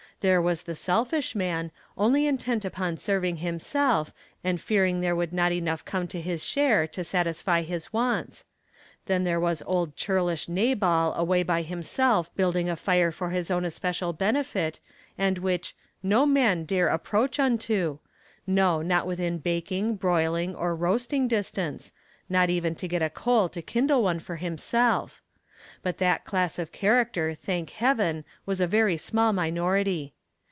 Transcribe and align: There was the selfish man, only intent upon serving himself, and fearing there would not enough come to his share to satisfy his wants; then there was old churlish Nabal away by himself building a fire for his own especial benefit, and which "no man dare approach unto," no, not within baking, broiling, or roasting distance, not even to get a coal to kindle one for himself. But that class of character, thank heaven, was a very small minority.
There 0.21 0.39
was 0.39 0.61
the 0.61 0.75
selfish 0.75 1.33
man, 1.33 1.71
only 1.97 2.27
intent 2.27 2.63
upon 2.63 2.97
serving 2.97 3.37
himself, 3.37 4.13
and 4.43 4.61
fearing 4.61 5.01
there 5.01 5.15
would 5.15 5.33
not 5.33 5.51
enough 5.51 5.83
come 5.83 6.07
to 6.09 6.21
his 6.21 6.43
share 6.43 6.85
to 6.89 7.03
satisfy 7.03 7.63
his 7.63 7.91
wants; 7.91 8.45
then 9.07 9.23
there 9.23 9.39
was 9.39 9.63
old 9.65 9.95
churlish 9.95 10.47
Nabal 10.47 11.15
away 11.15 11.41
by 11.41 11.63
himself 11.63 12.31
building 12.35 12.69
a 12.69 12.75
fire 12.75 13.09
for 13.11 13.31
his 13.31 13.49
own 13.49 13.65
especial 13.65 14.13
benefit, 14.13 14.79
and 15.17 15.39
which 15.39 15.75
"no 16.03 16.27
man 16.27 16.65
dare 16.65 16.89
approach 16.89 17.39
unto," 17.39 17.97
no, 18.45 18.83
not 18.83 19.07
within 19.07 19.39
baking, 19.39 19.95
broiling, 19.95 20.53
or 20.53 20.75
roasting 20.75 21.27
distance, 21.27 21.93
not 22.29 22.47
even 22.51 22.75
to 22.75 22.87
get 22.87 23.01
a 23.01 23.09
coal 23.09 23.49
to 23.49 23.59
kindle 23.59 24.03
one 24.03 24.19
for 24.19 24.35
himself. 24.35 25.23
But 25.83 25.97
that 25.99 26.25
class 26.25 26.59
of 26.59 26.71
character, 26.71 27.33
thank 27.33 27.71
heaven, 27.71 28.23
was 28.47 28.61
a 28.61 28.67
very 28.67 28.97
small 28.97 29.31
minority. 29.31 30.13